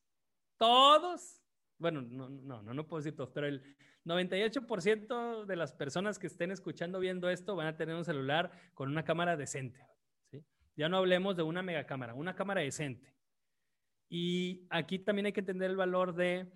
[0.58, 1.41] todos,
[1.82, 3.62] bueno, no, no, no, no puedo decir todos, pero el
[4.06, 8.90] 98% de las personas que estén escuchando, viendo esto, van a tener un celular con
[8.90, 9.86] una cámara decente.
[10.30, 10.46] ¿sí?
[10.76, 13.14] Ya no hablemos de una mega cámara, una cámara decente.
[14.10, 16.52] Y aquí también hay que entender el valor de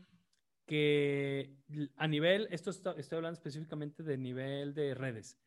[0.65, 1.55] que
[1.95, 5.37] a nivel, esto estoy hablando específicamente de nivel de redes,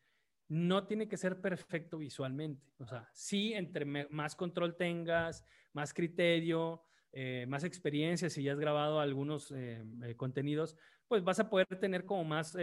[0.47, 2.73] no tiene que ser perfecto visualmente.
[2.79, 8.59] O sea, sí, entre más control tengas, más criterio, eh, más experiencia, si ya has
[8.59, 12.55] grabado algunos eh, eh, contenidos, pues vas a poder tener como más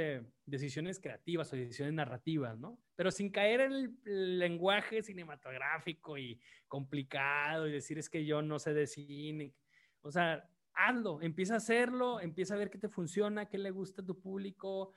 [0.44, 2.78] decisiones creativas o decisiones narrativas, ¿no?
[2.94, 3.72] Pero sin caer en
[4.04, 9.52] el lenguaje cinematográfico y complicado y decir es que yo no sé de cine.
[10.00, 14.02] O sea, hazlo, empieza a hacerlo, empieza a ver qué te funciona, qué le gusta
[14.02, 14.92] a tu público.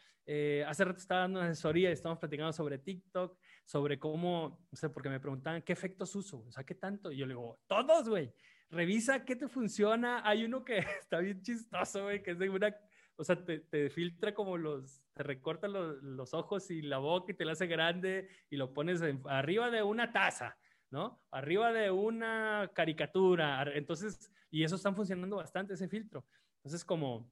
[0.67, 3.35] hace rato estaba dando una asesoría, estamos platicando sobre TikTok,
[3.65, 7.11] sobre cómo, o sea, porque me preguntaban qué efectos uso, o sea, qué tanto.
[7.11, 8.31] Y yo le digo, todos, güey
[8.69, 10.21] revisa qué te funciona.
[10.27, 12.75] Hay uno que está bien chistoso, güey, que es de una,
[13.15, 17.45] o sea, te, filtra como los, te recorta los, ojos y la boca y te
[17.45, 20.57] la hace grande y lo pones arriba de una taza,
[20.89, 21.21] ¿no?
[21.31, 23.63] Arriba de una caricatura.
[23.73, 26.25] Entonces, y eso están funcionando bastante, ese filtro.
[26.57, 27.31] Entonces, como,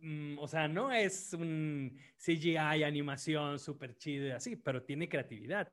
[0.00, 5.70] mm, o sea, no es un CGI, animación súper chido y así, pero tiene creatividad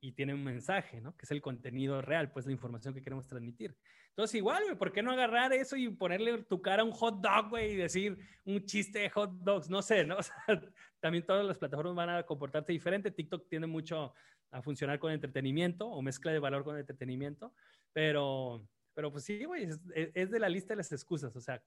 [0.00, 1.16] y tiene un mensaje, ¿no?
[1.16, 3.76] Que es el contenido real, pues la información que queremos transmitir.
[4.10, 7.50] Entonces, igual, ¿por qué no agarrar eso y ponerle tu cara a un hot dog,
[7.50, 9.68] güey, y decir un chiste de hot dogs?
[9.68, 10.16] No sé, ¿no?
[10.48, 13.12] O también todas las plataformas van a comportarse diferente.
[13.12, 14.12] TikTok tiene mucho
[14.50, 17.54] a funcionar con entretenimiento o mezcla de valor con entretenimiento,
[17.92, 21.36] pero, pero pues sí, güey, es, es de la lista de las excusas.
[21.36, 21.62] O sea,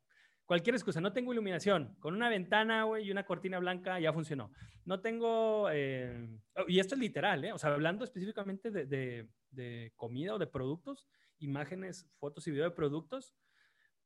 [0.51, 4.51] Cualquier excusa, no tengo iluminación, con una ventana, güey, y una cortina blanca ya funcionó.
[4.83, 6.27] No tengo, eh,
[6.67, 7.53] y esto es literal, ¿eh?
[7.53, 11.07] O sea, hablando específicamente de, de, comida o de productos,
[11.39, 13.33] imágenes, fotos y video de productos,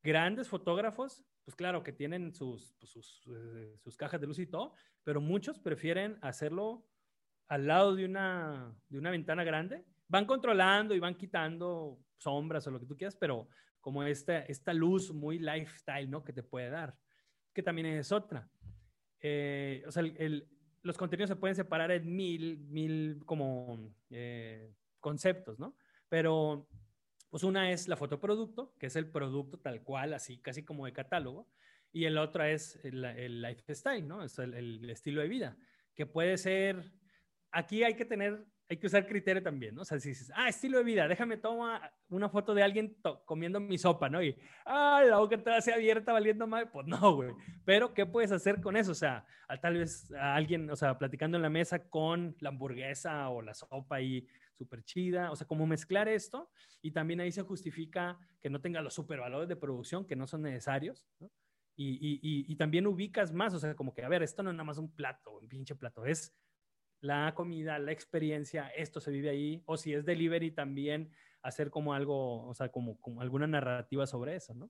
[0.04, 4.46] grandes fotógrafos, pues claro que tienen sus, pues, sus, eh, sus, cajas de luz y
[4.46, 6.86] todo, pero muchos prefieren hacerlo
[7.48, 9.84] al lado de una, de una ventana grande.
[10.08, 13.50] Van controlando y van quitando sombras o lo que tú quieras, pero
[13.86, 16.24] como esta, esta luz muy lifestyle, ¿no?
[16.24, 16.98] Que te puede dar,
[17.54, 18.50] que también es otra.
[19.20, 20.04] Eh, o sea,
[20.82, 25.78] los contenidos se pueden separar en mil, mil como eh, conceptos, ¿no?
[26.10, 26.68] Pero,
[27.30, 30.94] pues una es la fotoproducto, que es el producto tal cual, así, casi como de
[30.94, 31.48] catálogo,
[31.92, 34.24] y el otro es el, el lifestyle, ¿no?
[34.24, 35.58] Es el, el estilo de vida,
[35.94, 36.92] que puede ser,
[37.56, 39.84] aquí hay que tener hay que usar criterio también, ¿no?
[39.84, 43.60] O sea, si dices, ah, estilo de vida, déjame tomar una foto de alguien comiendo
[43.60, 44.24] mi sopa, ¿no?
[44.24, 47.32] Y, ah, la boca está así abierta valiendo mal, pues no, güey.
[47.64, 48.92] Pero, ¿qué puedes hacer con eso?
[48.92, 49.26] O sea,
[49.62, 53.54] tal vez a alguien, o sea, platicando en la mesa con la hamburguesa o la
[53.54, 56.50] sopa ahí súper chida, o sea, cómo mezclar esto
[56.82, 60.26] y también ahí se justifica que no tenga los super valores de producción que no
[60.26, 61.30] son necesarios, ¿no?
[61.78, 64.56] Y, y, y, también ubicas más, o sea, como que, a ver, esto no es
[64.56, 66.34] nada más un plato, un pinche plato, es
[67.06, 71.94] la comida, la experiencia, esto se vive ahí, o si es delivery también hacer como
[71.94, 74.70] algo, o sea, como, como alguna narrativa sobre eso, ¿no?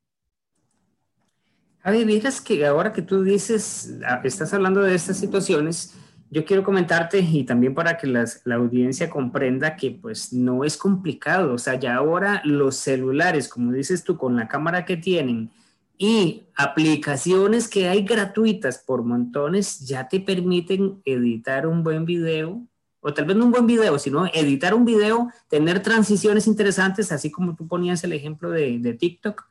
[1.79, 5.95] Javi, miras que ahora que tú dices, ah, estás hablando de estas situaciones,
[6.31, 11.53] yo quiero comentarte y también para que la audiencia comprenda que pues no es complicado,
[11.53, 15.51] o sea, ya ahora los celulares, como dices tú, con la cámara que tienen,
[15.97, 22.65] y aplicaciones que hay gratuitas por montones ya te permiten editar un buen video,
[22.99, 27.31] o tal vez no un buen video, sino editar un video, tener transiciones interesantes, así
[27.31, 29.47] como tú ponías el ejemplo de, de TikTok,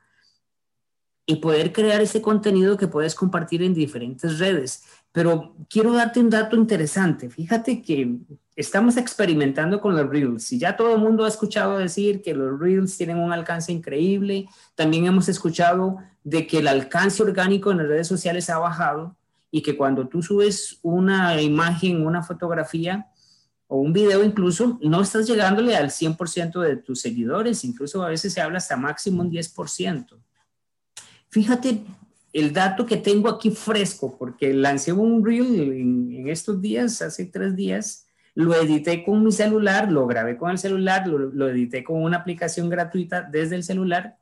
[1.27, 4.85] y poder crear ese contenido que puedes compartir en diferentes redes.
[5.13, 7.31] Pero quiero darte un dato interesante.
[7.31, 8.19] Fíjate que
[8.57, 10.53] estamos experimentando con los Reels.
[10.53, 14.49] Y ya todo el mundo ha escuchado decir que los Reels tienen un alcance increíble.
[14.75, 19.17] También hemos escuchado de que el alcance orgánico en las redes sociales ha bajado
[19.51, 23.07] y que cuando tú subes una imagen, una fotografía
[23.67, 27.65] o un video incluso, no estás llegándole al 100% de tus seguidores.
[27.65, 30.19] Incluso a veces se habla hasta máximo un 10%.
[31.29, 31.83] Fíjate
[32.35, 37.55] el dato que tengo aquí fresco, porque lancé un reel en, estos días, hace tres
[37.55, 42.19] días, lo edité con mi celular, lo grabé con el celular, lo, edité con una
[42.19, 44.19] aplicación gratuita desde el celular.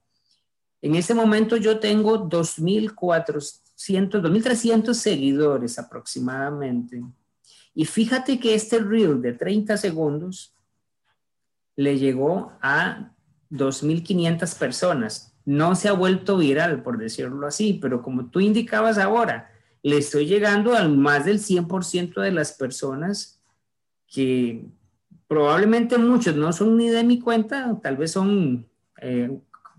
[0.80, 7.02] En este momento yo tengo 2.400, 2.300 seguidores aproximadamente.
[7.74, 10.54] Y fíjate que este reel de 30 segundos
[11.76, 13.12] le llegó a
[13.50, 19.50] 2.500 personas no se ha vuelto viral, por decirlo así, pero como tú indicabas ahora,
[19.82, 23.41] le estoy llegando al más del 100% de las personas
[24.12, 24.64] que
[25.26, 28.66] probablemente muchos no son ni de mi cuenta, tal vez son
[29.00, 29.30] eh,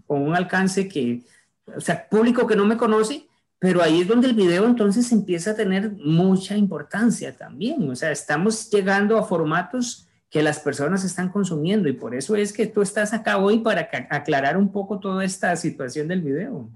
[0.07, 1.21] con un alcance que,
[1.67, 3.27] o sea, público que no me conoce,
[3.59, 8.11] pero ahí es donde el video entonces empieza a tener mucha importancia también, o sea,
[8.11, 12.81] estamos llegando a formatos que las personas están consumiendo y por eso es que tú
[12.81, 16.71] estás acá hoy para aclarar un poco toda esta situación del video.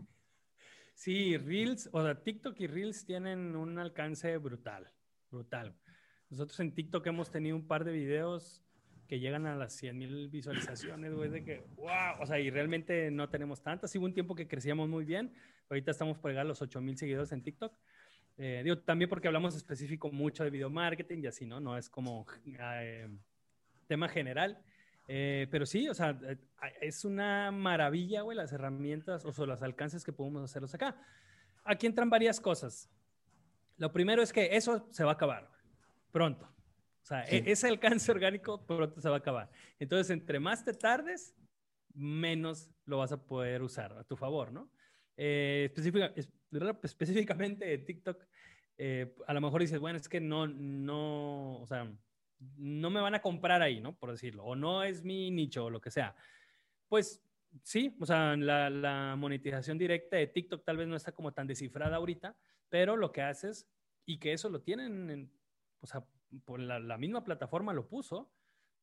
[0.93, 4.88] Sí, Reels, o sea, TikTok y Reels tienen un alcance brutal,
[5.32, 5.74] brutal.
[6.30, 8.62] Nosotros en TikTok hemos tenido un par de videos
[9.08, 13.10] que llegan a las 100 mil visualizaciones, güey, de que, wow, o sea, y realmente
[13.10, 13.96] no tenemos tantas.
[13.96, 15.34] Hubo un tiempo que crecíamos muy bien,
[15.70, 17.74] ahorita estamos por llegar a los 8 mil seguidores en TikTok.
[18.38, 21.62] Eh, digo, también porque hablamos específico mucho de video marketing y así, ¿no?
[21.62, 23.08] No es como eh,
[23.88, 24.62] tema general.
[25.08, 26.20] Eh, pero sí, o sea,
[26.82, 31.02] es una maravilla, güey, las herramientas o sea, los alcances que podemos hacerlos acá.
[31.63, 32.90] Aquí entran varias cosas.
[33.78, 35.57] Lo primero es que eso se va a acabar
[36.17, 36.45] pronto.
[36.45, 39.51] O sea, e-, ese alcance orgánico pronto se va a acabar.
[39.77, 41.36] Entonces, entre más te tardes,
[41.93, 44.71] menos lo vas a poder usar a tu favor, ¿no?
[45.15, 45.71] Eh,
[46.84, 48.23] específicamente TikTok,
[48.80, 51.91] eh, a lo mejor dices, bueno, es que no, no, o sea,
[52.58, 53.95] no me van a comprar ahí, ¿no?
[53.95, 56.15] Por decirlo, o no es mi nicho o lo que sea.
[56.88, 57.23] Pues
[57.63, 61.45] sí, o sea, la, la monetización directa de TikTok tal vez no está como tan
[61.45, 62.36] descifrada ahorita,
[62.69, 63.67] pero lo que haces,
[64.06, 65.32] y que eso lo tienen, en,
[65.80, 66.06] o sea,
[66.46, 68.32] por la, misma plataforma lo puso,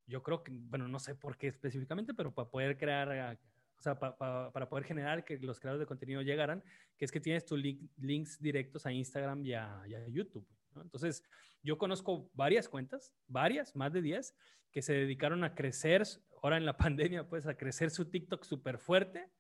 [0.07, 3.38] yo creo que, bueno, no sé por qué específicamente, pero para poder crear
[3.78, 6.62] o sea, para poder generar que los creadores de contenido llegaran,
[6.96, 7.61] que es que tienes tus
[7.96, 10.46] links directos a Instagram y a, YouTube.
[10.76, 11.22] Entonces,
[11.62, 14.35] yo conozco varias cuentas, varias, más de 10,
[14.70, 16.02] que se dedicaron a crecer,
[16.42, 19.30] ahora en la pandemia, pues a crecer su TikTok súper fuerte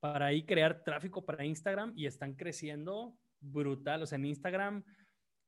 [0.00, 4.02] para ahí crear tráfico para Instagram y están creciendo brutal.
[4.02, 4.84] O sea, en Instagram,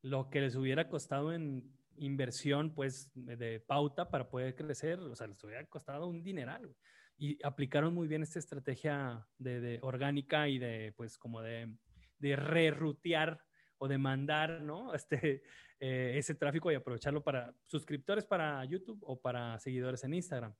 [0.02, 5.26] lo que les hubiera costado en inversión, pues, de pauta para poder crecer, o sea,
[5.26, 6.74] les hubiera costado un dineral
[7.18, 11.70] y aplicaron muy bien esta estrategia de, orgánica y de, pues, como de,
[12.18, 13.44] de rerutear
[13.78, 14.94] o de mandar, ¿no?
[14.94, 15.42] Este,
[15.82, 20.54] eh, ese tráfico y aprovecharlo para suscriptores para YouTube o para seguidores en Instagram.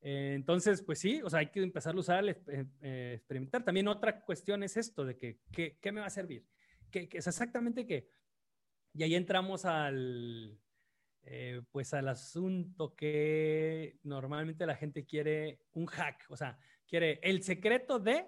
[0.00, 3.64] Eh, entonces, pues sí, o sea, hay que empezar a usar, eh, experimentar.
[3.64, 6.44] También otra cuestión es esto de que, ¿qué me va a servir?
[6.90, 8.10] Que, es exactamente que,
[8.94, 10.56] y ahí entramos al,
[11.24, 17.42] eh, pues al asunto que normalmente la gente quiere un hack, o sea, quiere el
[17.42, 18.26] secreto de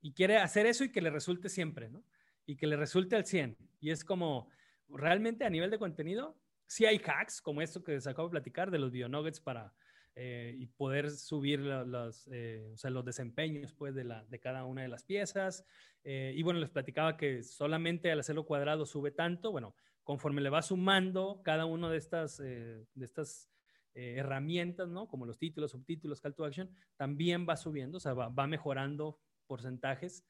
[0.00, 2.02] y quiere hacer eso y que le resulte siempre, ¿no?
[2.46, 3.56] Y que le resulte al 100.
[3.80, 4.48] Y es como,
[4.88, 8.70] realmente a nivel de contenido, sí hay hacks, como esto que les acabo de platicar
[8.70, 9.74] de los video nuggets para
[10.16, 15.64] eh, y poder subir eh, los desempeños pues, de, cada una de las piezas.
[16.04, 19.52] y bueno, les platicaba que solamente al hacerlo cuadrado sube tanto.
[19.52, 19.74] Bueno,
[20.06, 23.50] conforme le va sumando cada una de estas, eh, de estas
[23.92, 25.08] eh, herramientas, ¿no?
[25.08, 30.24] Como los títulos, subtítulos, call to action, también va subiendo, o sea, va, mejorando porcentajes.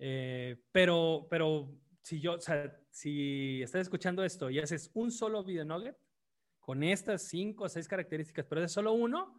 [0.00, 2.38] Eh, pero, pero si yo,
[2.90, 5.96] si estás escuchando esto y haces un solo video nugget
[6.64, 9.38] con estas cinco o seis características, pero es solo uno,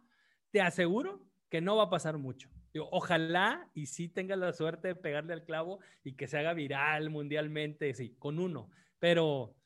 [0.52, 2.48] te aseguro que no va a pasar mucho.
[2.92, 7.10] ojalá y sí tengas la suerte de pegarle al clavo y que se haga viral
[7.10, 8.70] mundialmente, sí, con uno.
[9.00, 9.56] Pero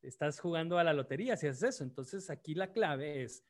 [0.00, 1.84] estás jugando a la lotería si haces eso.
[1.84, 3.44] Entonces aquí la clave es,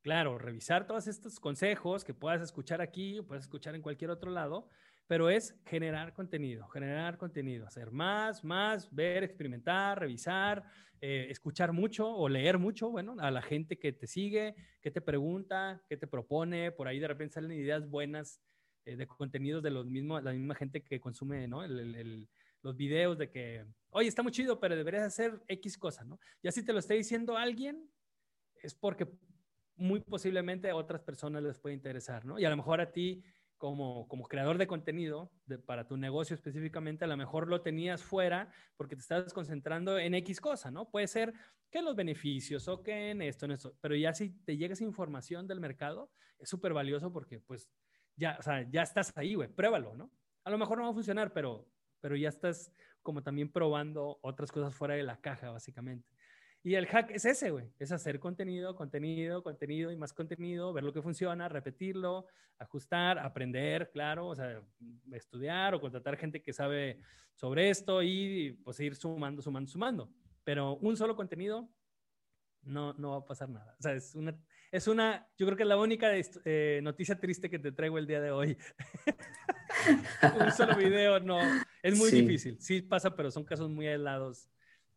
[0.00, 4.30] claro, revisar todos estos consejos que puedas escuchar aquí o puedas escuchar en cualquier otro
[4.30, 4.70] lado,
[5.06, 10.64] pero es generar contenido, generar contenido, hacer más, más, ver, experimentar, revisar,
[11.00, 15.00] eh, escuchar mucho o leer mucho, bueno, a la gente que te sigue, que te
[15.00, 18.40] pregunta, que te propone, por ahí de repente salen ideas buenas
[18.84, 21.62] eh, de contenidos de los mismos, la misma gente que consume, ¿no?
[21.64, 22.28] el
[22.62, 26.18] los videos de que, oye, está muy chido, pero deberías hacer X cosa, ¿no?
[26.42, 27.90] Ya si te lo está diciendo alguien,
[28.62, 29.08] es porque
[29.76, 32.38] muy posiblemente a otras personas les puede interesar, ¿no?
[32.38, 33.22] Y a lo mejor a ti,
[33.62, 35.30] como, como creador de contenido,
[35.66, 40.14] para tu negocio específicamente, a lo mejor lo tenías fuera porque te estabas concentrando en
[40.16, 40.90] X cosa, ¿no?
[40.90, 41.32] Puede ser
[41.70, 44.72] que en los beneficios o que en esto, en esto, pero ya si te llega
[44.72, 47.70] esa información del mercado, es súper valioso porque pues
[48.16, 50.10] ya, o sea, ya estás ahí, güey, pruébalo, ¿no?
[50.42, 51.68] A lo mejor no va a funcionar, pero
[52.00, 56.11] pero ya estás como también probando otras cosas fuera de la caja, básicamente.
[56.64, 60.84] Y el hack es ese, güey, es hacer contenido, contenido, contenido y más contenido, ver
[60.84, 62.26] lo que funciona, repetirlo,
[62.58, 64.62] ajustar, aprender, claro, o sea,
[65.10, 67.00] estudiar o contratar gente que sabe
[67.34, 70.12] sobre esto y pues ir sumando, sumando, sumando.
[70.44, 71.68] Pero un solo contenido
[72.62, 73.74] no, no va a pasar nada.
[73.78, 74.38] O sea, es una,
[74.70, 76.12] es una, yo creo que es la única
[76.44, 78.56] eh, noticia triste que te traigo el día de hoy.
[80.40, 81.40] un solo video, no,
[81.82, 82.60] es muy difícil.
[82.60, 84.48] Sí pasa, pero son casos muy aislados.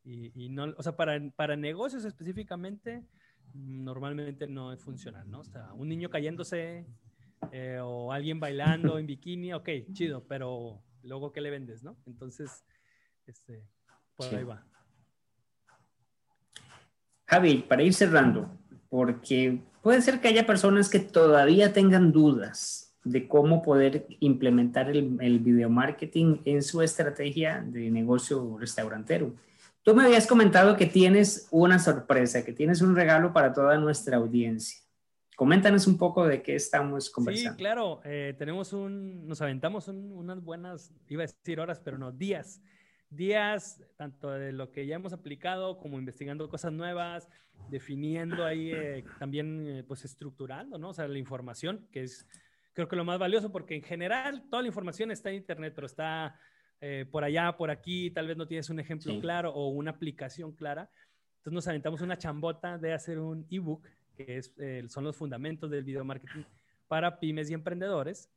[0.05, 3.03] Y, no, o sea, para, para negocios específicamente,
[3.55, 5.39] normalmente no funciona, ¿no?
[5.39, 6.85] O sea, un niño cayéndose
[7.51, 11.97] eh, o alguien bailando en bikini, ok, chido, pero luego, ¿qué le vendes, no?
[12.05, 12.63] Entonces,
[13.25, 13.63] este,
[14.15, 14.63] por ahí va.
[17.25, 18.55] Javi, para ir cerrando,
[18.89, 25.17] porque puede ser que haya personas que todavía tengan dudas de cómo poder implementar el,
[25.19, 29.33] el video marketing en su estrategia de negocio restaurantero.
[29.86, 34.17] Tú me habías comentado que tienes una sorpresa, que tienes un regalo para toda nuestra
[34.17, 34.79] audiencia.
[35.36, 37.51] Coméntanos un poco de qué estamos conversando.
[37.51, 42.11] Sí, claro, eh, tenemos un, nos aventamos unas buenas, iba a decir horas, pero no,
[42.11, 42.63] días.
[43.11, 47.29] Días, tanto de lo que ya hemos aplicado como investigando cosas nuevas,
[47.69, 50.89] definiendo ahí eh, también, eh, pues estructurando, ¿no?
[50.89, 52.25] O sea, la información, que es
[52.73, 55.86] creo que lo más valioso, porque en general toda la información está en Internet, pero
[55.86, 56.39] está
[56.82, 60.51] eh, por allá, por aquí, tal vez no tienes un ejemplo claro o una aplicación
[60.53, 60.89] clara.
[61.38, 65.69] Entonces nos aventamos una chambota de hacer un ebook, que es, eh, son los fundamentos
[65.69, 66.43] del video marketing
[66.88, 68.30] para pymes y emprendedores.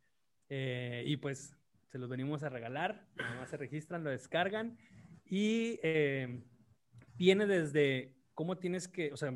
[0.49, 1.55] Eh, y pues
[1.89, 4.78] se los venimos a regalar, nada más se registran, lo descargan
[5.26, 5.78] y
[7.16, 9.34] viene desde cómo tienes que, o sea,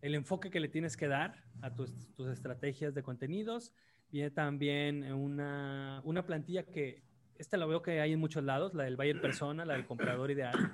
[0.00, 3.74] el enfoque que le tienes que dar a tus, tus estrategias de contenidos.
[4.10, 7.02] Viene también una, una plantilla que
[7.38, 10.30] esta la veo que hay en muchos lados, la del buyer persona, la del comprador
[10.30, 10.72] ideal.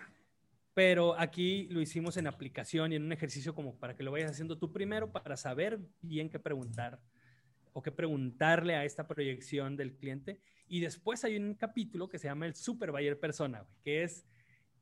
[0.72, 4.32] Pero aquí lo hicimos en aplicación y en un ejercicio como para que lo vayas
[4.32, 7.00] haciendo tú primero para saber bien qué preguntar
[7.72, 10.40] o qué preguntarle a esta proyección del cliente.
[10.66, 14.26] Y después hay un capítulo que se llama el Super Buyer Persona, que es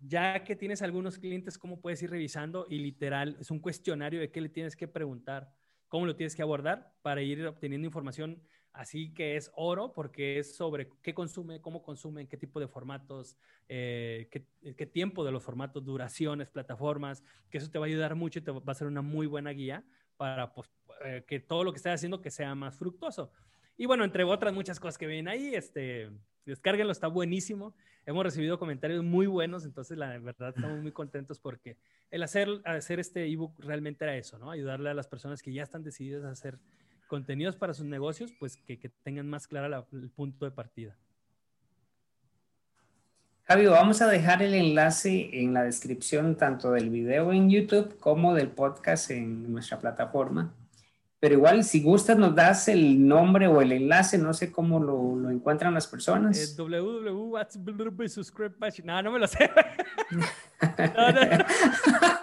[0.01, 4.30] ya que tienes algunos clientes, cómo puedes ir revisando y literal es un cuestionario de
[4.30, 5.53] qué le tienes que preguntar,
[5.89, 8.43] cómo lo tienes que abordar para ir obteniendo información
[8.73, 13.37] Así que es oro porque es sobre qué consume, cómo consume, qué tipo de formatos,
[13.68, 18.39] eh, qué, tiempo de los formatos, duraciones, plataformas, que eso te va a ayudar mucho
[18.39, 19.85] y te va a ser una muy buena guía
[20.16, 20.70] para pues,
[21.05, 23.31] eh, que todo lo que estés haciendo que sea más fructuoso.
[23.77, 26.11] Y bueno, entre otras muchas cosas que vienen ahí, este,
[26.47, 27.75] descárguenlo, está buenísimo.
[28.07, 31.77] Hemos recibido comentarios muy buenos, entonces la verdad estamos muy contentos porque
[32.11, 34.51] el hacer, hacer este ebook realmente era eso, ¿no?
[34.51, 36.59] Ayudarle a las personas que ya están decididas a hacer
[37.12, 40.96] contenidos para sus negocios, pues que, tengan más clara el punto de partida.
[43.42, 48.32] Javi, vamos a dejar el enlace en la descripción tanto del video en YouTube como
[48.34, 50.54] del podcast en nuestra plataforma.
[51.20, 55.14] Pero igual, si gustas, nos das el nombre o el enlace, no sé cómo lo,
[55.14, 56.38] lo encuentran las personas.
[56.38, 57.36] Eh, www.
[58.84, 59.50] No, no me lo sé.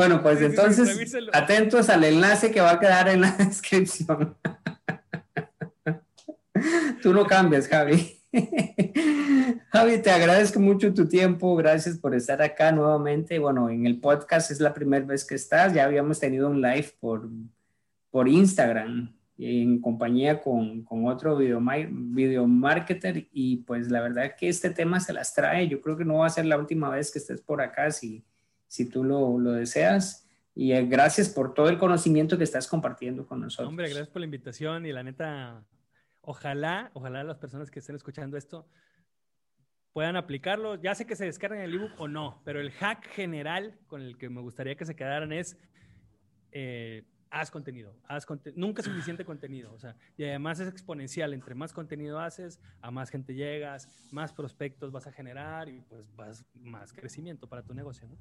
[0.00, 4.34] Bueno, pues entonces atentos al enlace que va a quedar en la descripción.
[7.02, 8.18] Tú no cambias, Javi.
[9.70, 13.38] Javi, te agradezco mucho tu tiempo, gracias por estar acá nuevamente.
[13.38, 16.94] Bueno, en el podcast es la primera vez que estás, ya habíamos tenido un live
[16.98, 17.28] por,
[18.10, 24.48] por Instagram en compañía con, con otro video, video marketer y pues la verdad que
[24.48, 27.12] este tema se las trae, yo creo que no va a ser la última vez
[27.12, 28.24] que estés por acá, si,
[28.70, 30.28] si tú lo, lo deseas.
[30.54, 33.68] Y eh, gracias por todo el conocimiento que estás compartiendo con nosotros.
[33.68, 35.64] Hombre, gracias por la invitación y la neta,
[36.20, 38.68] ojalá, ojalá las personas que estén escuchando esto
[39.92, 40.80] puedan aplicarlo.
[40.80, 44.16] Ya sé que se descargan el ebook o no, pero el hack general con el
[44.16, 45.56] que me gustaría que se quedaran es
[46.52, 51.54] eh, haz contenido, haz nunca es suficiente contenido, o sea, y además es exponencial, entre
[51.54, 56.44] más contenido haces, a más gente llegas, más prospectos vas a generar y pues vas
[56.54, 58.16] más crecimiento para tu negocio, ¿no?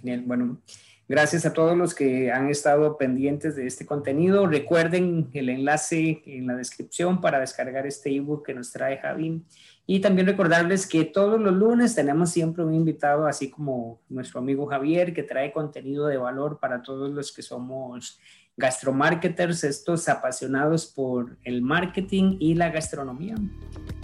[0.00, 0.22] Genial.
[0.26, 0.60] Bueno,
[1.08, 4.46] gracias a todos los que han estado pendientes de este contenido.
[4.46, 9.42] Recuerden el enlace en la descripción para descargar este ebook que nos trae Javi.
[9.86, 14.66] Y también recordarles que todos los lunes tenemos siempre un invitado, así como nuestro amigo
[14.66, 18.18] Javier, que trae contenido de valor para todos los que somos
[18.56, 23.34] gastromarketers, estos apasionados por el marketing y la gastronomía.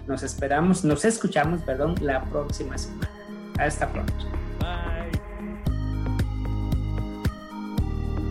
[0.06, 3.10] Nos esperamos, nos escuchamos, perdón, la próxima semana.
[3.58, 4.47] Hasta pronto.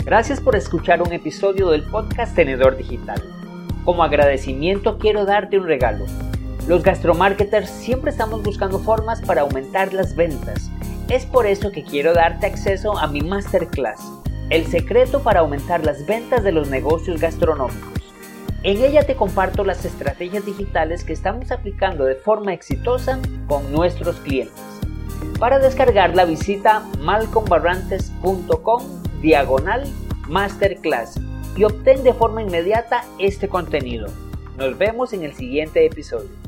[0.08, 3.22] Gracias por escuchar un episodio del podcast Tenedor Digital.
[3.84, 6.06] Como agradecimiento quiero darte un regalo.
[6.66, 10.72] Los gastromarketers siempre estamos buscando formas para aumentar las ventas.
[11.10, 14.00] Es por eso que quiero darte acceso a mi masterclass,
[14.50, 18.02] El secreto para aumentar las ventas de los negocios gastronómicos.
[18.64, 24.18] En ella te comparto las estrategias digitales que estamos aplicando de forma exitosa con nuestros
[24.22, 24.77] clientes.
[25.40, 28.84] Para descargarla visita malcombarrantes.com
[29.22, 29.84] diagonal
[30.28, 31.20] masterclass
[31.56, 34.08] y obtén de forma inmediata este contenido.
[34.58, 36.47] Nos vemos en el siguiente episodio.